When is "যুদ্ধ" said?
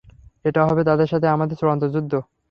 1.93-2.13